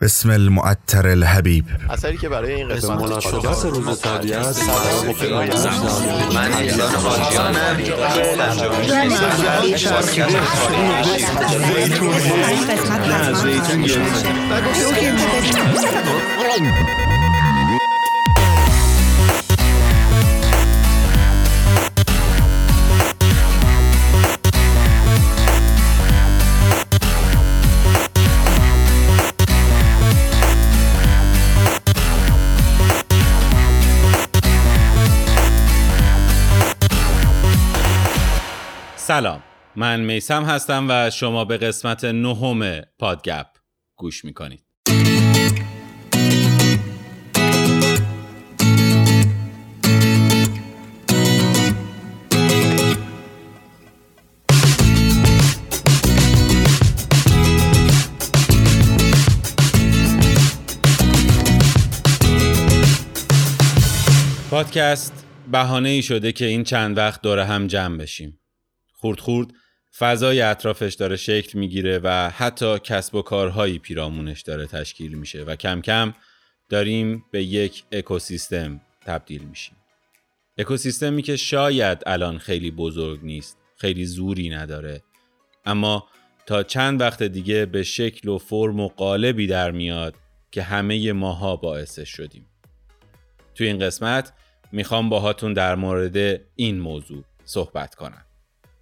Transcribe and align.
بسم 0.00 0.30
المعطر 0.30 1.06
الحبیب 1.08 1.64
اثری 1.90 2.16
که 2.16 2.28
برای 2.28 2.52
این 2.52 2.68
قسمت 2.68 3.64
روز 3.64 4.00
طبیعت 4.00 4.56
سلام. 39.08 39.42
من 39.76 40.00
میسم 40.00 40.44
هستم 40.44 40.86
و 40.88 41.10
شما 41.10 41.44
به 41.44 41.56
قسمت 41.56 42.04
نهم 42.04 42.80
پادگپ 42.98 43.46
گوش 43.96 44.24
می‌کنید. 44.24 44.64
پادکست 64.50 65.26
بهانه 65.52 65.88
ای 65.88 66.02
شده 66.02 66.32
که 66.32 66.44
این 66.44 66.64
چند 66.64 66.98
وقت 66.98 67.22
دور 67.22 67.38
هم 67.38 67.66
جمع 67.66 67.96
بشیم. 67.96 68.37
خورد 69.00 69.20
خورد 69.20 69.48
فضای 69.98 70.40
اطرافش 70.40 70.94
داره 70.94 71.16
شکل 71.16 71.58
می‌گیره 71.58 72.00
و 72.02 72.30
حتی 72.30 72.78
کسب 72.78 73.14
و 73.14 73.22
کارهایی 73.22 73.78
پیرامونش 73.78 74.42
داره 74.42 74.66
تشکیل 74.66 75.14
میشه 75.14 75.42
و 75.42 75.56
کم 75.56 75.80
کم 75.80 76.14
داریم 76.68 77.24
به 77.30 77.42
یک 77.42 77.84
اکوسیستم 77.92 78.80
تبدیل 79.06 79.44
میشیم. 79.44 79.76
اکوسیستمی 80.58 81.22
که 81.22 81.36
شاید 81.36 82.02
الان 82.06 82.38
خیلی 82.38 82.70
بزرگ 82.70 83.20
نیست 83.22 83.58
خیلی 83.76 84.04
زوری 84.04 84.50
نداره 84.50 85.02
اما 85.64 86.08
تا 86.46 86.62
چند 86.62 87.00
وقت 87.00 87.22
دیگه 87.22 87.66
به 87.66 87.82
شکل 87.82 88.28
و 88.28 88.38
فرم 88.38 88.80
و 88.80 88.88
قالبی 88.88 89.46
در 89.46 89.70
میاد 89.70 90.14
که 90.50 90.62
همه 90.62 91.12
ماها 91.12 91.56
باعثش 91.56 92.08
شدیم. 92.08 92.46
توی 93.54 93.66
این 93.66 93.78
قسمت 93.78 94.32
می‌خوام 94.72 95.08
باهاتون 95.08 95.52
در 95.52 95.74
مورد 95.74 96.40
این 96.54 96.80
موضوع 96.80 97.24
صحبت 97.44 97.94
کنم. 97.94 98.27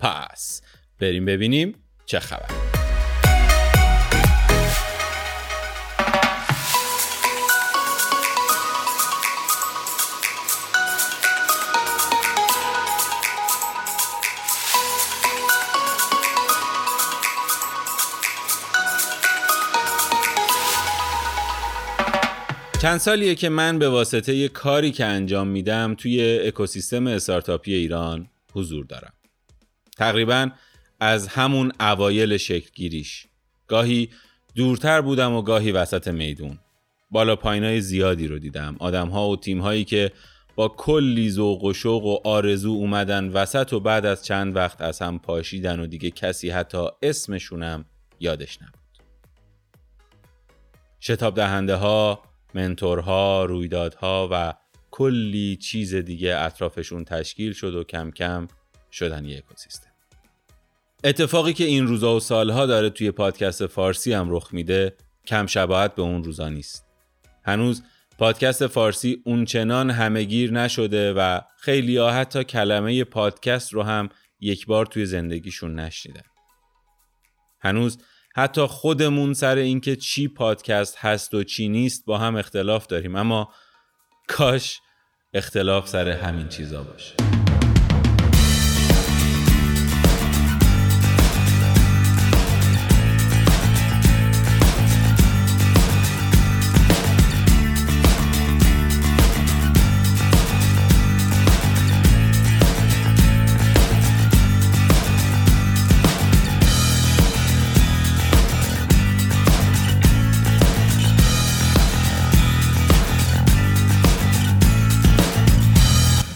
پس 0.00 0.62
بریم 1.00 1.24
ببینیم 1.24 1.74
چه 2.06 2.20
خبر 2.20 2.68
چند 22.82 22.98
سالیه 22.98 23.34
که 23.34 23.48
من 23.48 23.78
به 23.78 23.88
واسطه 23.88 24.34
یه 24.34 24.48
کاری 24.48 24.92
که 24.92 25.04
انجام 25.04 25.48
میدم 25.48 25.94
توی 25.98 26.38
اکوسیستم 26.46 27.06
استارتاپی 27.06 27.74
ایران 27.74 28.28
حضور 28.54 28.84
دارم. 28.84 29.17
تقریبا 29.98 30.50
از 31.00 31.28
همون 31.28 31.72
اوایل 31.80 32.36
شکل 32.36 32.70
گیریش. 32.74 33.26
گاهی 33.66 34.10
دورتر 34.54 35.00
بودم 35.00 35.32
و 35.32 35.42
گاهی 35.42 35.72
وسط 35.72 36.08
میدون. 36.08 36.58
بالا 37.10 37.36
پایینای 37.36 37.80
زیادی 37.80 38.26
رو 38.26 38.38
دیدم. 38.38 38.76
آدمها 38.78 39.28
و 39.28 39.36
تیمهایی 39.36 39.84
که 39.84 40.12
با 40.56 40.68
کلی 40.68 41.30
ذوق 41.30 41.64
و 41.64 41.72
شوق 41.72 42.04
و 42.04 42.28
آرزو 42.28 42.70
اومدن 42.70 43.28
وسط 43.28 43.72
و 43.72 43.80
بعد 43.80 44.06
از 44.06 44.24
چند 44.24 44.56
وقت 44.56 44.80
از 44.80 44.98
هم 44.98 45.18
پاشیدن 45.18 45.80
و 45.80 45.86
دیگه 45.86 46.10
کسی 46.10 46.50
حتی 46.50 46.86
اسمشونم 47.02 47.84
یادش 48.20 48.62
نبود. 48.62 48.74
شتاب 51.00 51.34
دهنده 51.34 51.74
ها، 51.74 52.22
منتورها، 52.54 53.44
رویدادها 53.44 54.28
و 54.32 54.54
کلی 54.90 55.56
چیز 55.56 55.94
دیگه 55.94 56.36
اطرافشون 56.36 57.04
تشکیل 57.04 57.52
شد 57.52 57.74
و 57.74 57.84
کم 57.84 58.10
کم 58.10 58.48
شدن 58.92 59.24
یک 59.24 59.44
اکوسیستم. 59.44 59.87
اتفاقی 61.04 61.52
که 61.52 61.64
این 61.64 61.86
روزا 61.86 62.16
و 62.16 62.20
سالها 62.20 62.66
داره 62.66 62.90
توی 62.90 63.10
پادکست 63.10 63.66
فارسی 63.66 64.12
هم 64.12 64.30
رخ 64.30 64.48
میده 64.52 64.96
کم 65.26 65.46
شباهت 65.46 65.94
به 65.94 66.02
اون 66.02 66.24
روزا 66.24 66.48
نیست. 66.48 66.86
هنوز 67.44 67.82
پادکست 68.18 68.66
فارسی 68.66 69.22
اونچنان 69.24 69.90
همهگیر 69.90 70.52
نشده 70.52 71.12
و 71.12 71.40
خیلی 71.58 71.96
ها 71.96 72.10
حتی 72.10 72.44
کلمه 72.44 73.04
پادکست 73.04 73.72
رو 73.72 73.82
هم 73.82 74.08
یک 74.40 74.66
بار 74.66 74.86
توی 74.86 75.06
زندگیشون 75.06 75.74
نشنیدن. 75.74 76.22
هنوز 77.60 77.98
حتی 78.34 78.66
خودمون 78.66 79.34
سر 79.34 79.56
اینکه 79.56 79.96
چی 79.96 80.28
پادکست 80.28 80.96
هست 80.98 81.34
و 81.34 81.44
چی 81.44 81.68
نیست 81.68 82.04
با 82.04 82.18
هم 82.18 82.36
اختلاف 82.36 82.86
داریم 82.86 83.16
اما 83.16 83.52
کاش 84.28 84.80
اختلاف 85.34 85.88
سر 85.88 86.08
همین 86.08 86.48
چیزا 86.48 86.82
باشه 86.82 87.37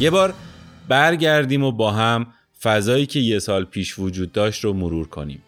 یه 0.03 0.11
بار 0.11 0.35
برگردیم 0.89 1.63
و 1.65 1.73
با 1.73 1.91
هم 1.91 2.27
فضایی 2.63 3.07
که 3.07 3.21
یه 3.21 3.39
سال 3.39 3.65
پیش 3.65 3.99
وجود 3.99 4.33
داشت 4.33 4.65
رو 4.65 4.73
مرور 4.73 5.09
کنیم. 5.09 5.43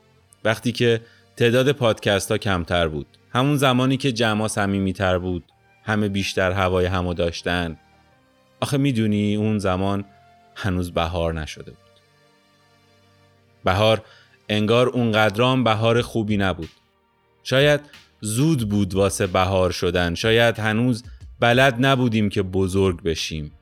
وقتی 0.45 0.73
که 0.73 1.01
تعداد 1.37 1.73
پادکست 1.73 2.31
ها 2.31 2.39
کمتر 2.39 2.89
بود. 2.89 3.07
همون 3.33 3.57
زمانی 3.57 3.97
که 3.97 4.13
جمع 4.13 4.49
صمیمی 4.49 4.93
تر 4.93 5.19
بود. 5.19 5.45
همه 5.85 6.09
بیشتر 6.09 6.53
هوای 6.53 6.87
همو 6.87 7.15
داشتن. 7.15 7.77
آخه 8.61 8.77
می‌دونی 8.77 9.37
اون 9.37 9.59
زمان 9.59 10.05
هنوز 10.55 10.93
بهار 10.93 11.41
نشده 11.41 11.71
بود. 11.71 11.79
بهار 13.65 14.03
انگار 14.49 14.89
اونقدرام 14.89 15.65
بهار 15.65 16.03
خوبی 16.03 16.37
نبود. 16.37 16.71
شاید 17.43 17.81
زود 18.21 18.69
بود 18.69 18.95
واسه 18.95 19.27
بهار 19.27 19.71
شدن. 19.71 20.15
شاید 20.15 20.59
هنوز 20.59 21.05
بلد 21.41 21.87
نبودیم 21.87 22.29
که 22.29 22.43
بزرگ 22.43 23.03
بشیم. 23.03 23.53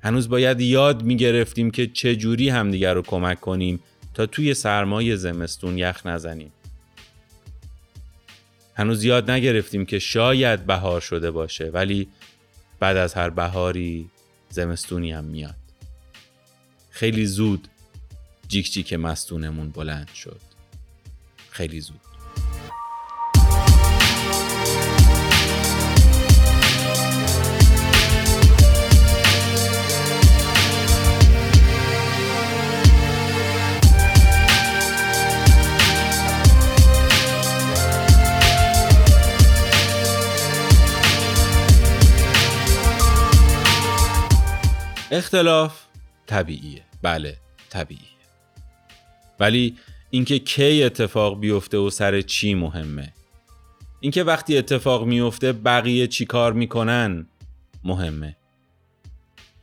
هنوز 0.00 0.28
باید 0.28 0.60
یاد 0.60 1.02
می 1.02 1.16
گرفتیم 1.16 1.70
که 1.70 1.86
چه 1.86 2.16
جوری 2.16 2.48
همدیگر 2.48 2.94
رو 2.94 3.02
کمک 3.02 3.40
کنیم 3.40 3.80
تا 4.14 4.26
توی 4.26 4.54
سرمای 4.54 5.16
زمستون 5.16 5.78
یخ 5.78 6.06
نزنیم. 6.06 6.52
هنوز 8.74 9.04
یاد 9.04 9.30
نگرفتیم 9.30 9.86
که 9.86 9.98
شاید 9.98 10.66
بهار 10.66 11.00
شده 11.00 11.30
باشه 11.30 11.70
ولی 11.70 12.08
بعد 12.80 12.96
از 12.96 13.14
هر 13.14 13.30
بهاری 13.30 14.10
زمستونی 14.50 15.12
هم 15.12 15.24
میاد. 15.24 15.54
خیلی 16.90 17.26
زود 17.26 17.68
جیک 18.48 18.72
جیک 18.72 18.92
مستونمون 18.92 19.70
بلند 19.70 20.08
شد. 20.14 20.40
خیلی 21.50 21.80
زود. 21.80 22.07
اختلاف 45.10 45.82
طبیعیه. 46.26 46.82
بله 47.02 47.36
طبیعیه. 47.70 48.02
ولی 49.40 49.76
اینکه 50.10 50.38
کی 50.38 50.82
اتفاق 50.82 51.40
بیفته 51.40 51.78
و 51.78 51.90
سر 51.90 52.20
چی 52.20 52.54
مهمه. 52.54 53.12
اینکه 54.00 54.24
وقتی 54.24 54.58
اتفاق 54.58 55.06
میفته 55.06 55.52
بقیه 55.52 56.06
چی 56.06 56.26
کار 56.26 56.52
می‌کنن 56.52 57.26
مهمه. 57.84 58.36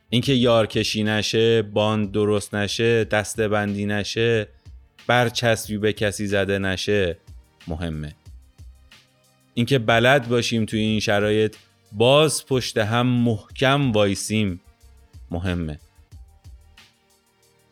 اینکه 0.09 0.33
یار 0.33 0.67
کشی 0.67 1.03
نشه 1.03 1.61
باند 1.61 2.11
درست 2.11 2.55
نشه 2.55 3.03
دسته 3.03 3.47
بندی 3.47 3.85
نشه 3.85 4.47
برچسبی 5.07 5.77
به 5.77 5.93
کسی 5.93 6.27
زده 6.27 6.59
نشه 6.59 7.17
مهمه. 7.67 8.15
اینکه 9.53 9.79
بلد 9.79 10.27
باشیم 10.27 10.65
توی 10.65 10.79
این 10.79 10.99
شرایط 10.99 11.55
باز 11.91 12.45
پشت 12.45 12.77
هم 12.77 13.07
محکم 13.07 13.91
وایسیم. 13.91 14.61
مهمه. 15.31 15.79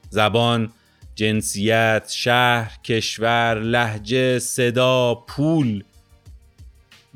زبان 0.09 0.71
جنسیت 1.15 2.09
شهر 2.09 2.77
کشور 2.83 3.59
لحجه 3.59 4.39
صدا 4.39 5.15
پول 5.15 5.83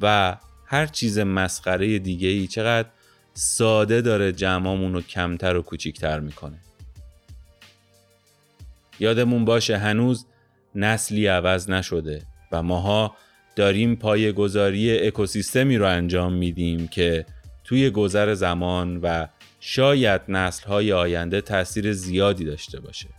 و 0.02 0.38
هر 0.66 0.86
چیز 0.86 1.20
مسخره 1.20 2.00
دیگه 2.00 2.28
ای. 2.28 2.48
چقدر 2.48 2.88
ساده 3.34 4.02
داره 4.02 4.32
جمعامون 4.32 4.94
رو 4.94 5.02
کمتر 5.02 5.56
و 5.56 5.62
کوچیکتر 5.62 6.20
می‌کنه. 6.20 6.58
یادمون 9.00 9.46
باشه 9.46 9.78
هنوز 9.78 10.26
نسلی 10.76 11.28
عوض 11.28 11.70
نشده 11.70 12.22
و 12.52 12.64
ماها 12.64 13.16
داریم 13.56 13.96
پای 13.96 14.32
گذاری 14.32 15.08
اکوسیستمی 15.08 15.78
رو 15.78 15.88
انجام 15.88 16.34
میدیم 16.34 16.88
که 16.88 17.26
توی 17.64 17.90
گذر 17.90 18.34
زمان 18.34 18.98
و 18.98 19.28
شاید 19.70 20.22
نسلهای 20.28 20.94
آینده 20.94 21.42
تاثیر 21.42 21.94
زیادی 21.94 22.46
داشته 22.46 22.80
باشه. 22.80 23.10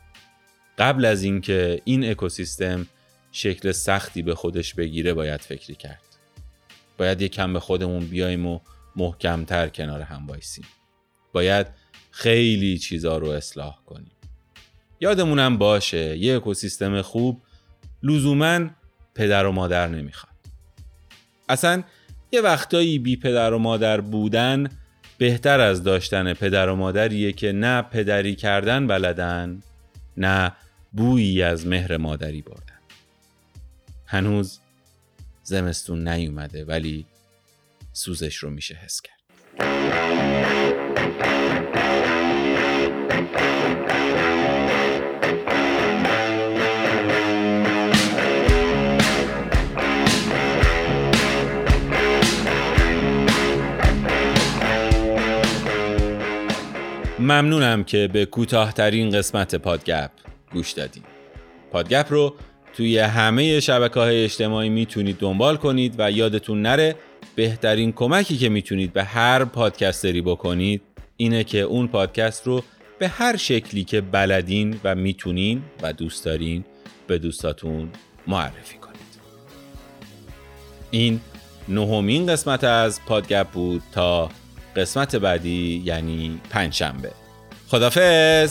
قبل 0.78 1.04
از 1.04 1.22
اینکه 1.22 1.82
این 1.84 2.10
اکوسیستم 2.10 2.86
شکل 3.32 3.72
سختی 3.72 4.22
به 4.22 4.34
خودش 4.34 4.74
بگیره 4.74 5.14
باید 5.14 5.40
فکری 5.40 5.74
کرد. 5.74 6.02
باید 6.98 7.22
یک 7.22 7.32
کم 7.32 7.52
به 7.52 7.60
خودمون 7.60 8.06
بیایم 8.06 8.46
و 8.46 8.60
محکمتر 8.96 9.68
کنار 9.68 10.00
هم 10.00 10.26
بایسیم 10.26 10.64
باید 11.32 11.66
خیلی 12.10 12.78
چیزا 12.78 13.18
رو 13.18 13.28
اصلاح 13.28 13.78
کنیم. 13.86 14.12
یادمونم 15.00 15.58
باشه 15.58 16.16
یه 16.16 16.36
اکوسیستم 16.36 17.02
خوب 17.02 17.42
لزوما 18.02 18.60
پدر 19.14 19.46
و 19.46 19.52
مادر 19.52 19.88
نمی‌خواد. 19.88 20.34
اصلا 21.48 21.82
یه 22.32 22.40
وقتایی 22.40 22.98
بی 22.98 23.16
پدر 23.16 23.52
و 23.52 23.58
مادر 23.58 24.00
بودن 24.00 24.68
بهتر 25.18 25.60
از 25.60 25.82
داشتن 25.82 26.34
پدر 26.34 26.68
و 26.68 26.76
مادریه 26.76 27.32
که 27.32 27.52
نه 27.52 27.82
پدری 27.82 28.34
کردن 28.34 28.86
بلدن 28.86 29.62
نه 30.16 30.52
بویی 30.92 31.42
از 31.42 31.66
مهر 31.66 31.96
مادری 31.96 32.42
بردن. 32.42 32.78
هنوز 34.06 34.60
زمستون 35.42 36.08
نیومده 36.08 36.64
ولی 36.64 37.06
سوزش 37.92 38.36
رو 38.36 38.50
میشه 38.50 38.74
حس 38.74 39.00
کرد. 39.00 39.18
ممنونم 57.38 57.85
که 57.85 58.08
به 58.12 58.26
کوتاهترین 58.26 59.11
قسمت 59.11 59.55
پادگپ 59.55 60.11
گوش 60.52 60.73
دادیم 60.73 61.02
پادگپ 61.73 62.06
رو 62.08 62.35
توی 62.75 62.99
همه 62.99 63.61
شبکه 63.61 64.00
های 64.00 64.25
اجتماعی 64.25 64.69
می‌تونید 64.69 65.19
دنبال 65.19 65.56
کنید 65.56 65.94
و 65.99 66.11
یادتون 66.11 66.62
نره 66.62 66.96
بهترین 67.35 67.93
کمکی 67.93 68.37
که 68.37 68.49
می‌تونید 68.49 68.93
به 68.93 69.05
هر 69.05 69.44
پادکستری 69.44 70.23
بکنید 70.23 70.82
اینه 71.17 71.44
که 71.44 71.61
اون 71.61 71.88
پادکست 71.88 72.46
رو 72.46 72.64
به 72.99 73.08
هر 73.08 73.37
شکلی 73.37 73.85
که 73.85 74.00
بلدین 74.00 74.81
و 74.85 74.94
می‌تونین 74.94 75.62
و 75.82 75.93
دوست 75.93 76.25
دارین 76.25 76.64
به 77.06 77.19
دوستاتون 77.19 77.90
معرفی 78.26 78.79
کنید. 78.79 78.99
این 80.90 81.20
نهمین 81.69 82.26
قسمت 82.26 82.64
از 82.64 83.00
پادگپ 83.06 83.46
بود 83.49 83.82
تا 83.93 84.29
قسمت 84.76 85.17
بعدی 85.17 85.82
یعنی 85.85 86.40
پنجشنبه. 86.50 87.27
خدافز 87.70 88.50